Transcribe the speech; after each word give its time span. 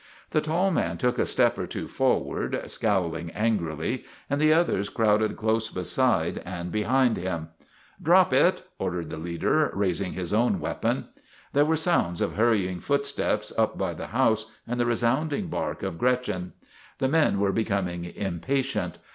The 0.31 0.41
tall 0.41 0.71
man 0.71 0.97
took 0.97 1.19
a 1.19 1.27
step 1.27 1.59
or 1.59 1.67
two 1.67 1.87
forward, 1.87 2.59
scowling 2.71 3.29
angrily, 3.35 4.03
and 4.31 4.41
the 4.41 4.51
others 4.51 4.89
crowded 4.89 5.37
close 5.37 5.69
beside 5.69 6.39
and 6.43 6.71
be 6.71 6.81
hind 6.81 7.17
him." 7.17 7.49
Drop 8.01 8.33
it!' 8.33 8.63
ordered 8.79 9.11
the 9.11 9.17
leader, 9.19 9.69
raising 9.75 10.13
his 10.13 10.33
own 10.33 10.59
weapon. 10.59 11.09
There 11.53 11.65
were 11.65 11.75
sounds 11.77 12.19
of 12.19 12.33
hurrying 12.33 12.79
footsteps 12.79 13.53
up 13.59 13.77
by 13.77 13.93
the 13.93 14.07
house 14.07 14.51
and 14.65 14.79
the 14.79 14.87
resounding 14.87 15.49
bark 15.49 15.83
of 15.83 15.99
Gretchen. 15.99 16.53
The 16.97 17.07
men 17.07 17.39
were 17.39 17.51
becoming 17.51 18.05
impatient. 18.05 18.97